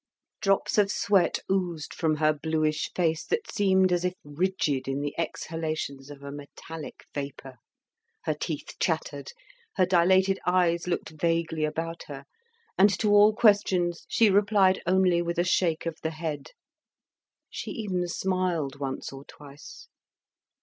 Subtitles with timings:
[0.41, 5.13] Drops of sweat oozed from her bluish face, that seemed as if rigid in the
[5.15, 7.57] exhalations of a metallic vapour.
[8.23, 9.31] Her teeth chattered,
[9.75, 12.25] her dilated eyes looked vaguely about her,
[12.79, 16.49] and to all questions she replied only with a shake of the head;
[17.47, 19.87] she even smiled once or twice.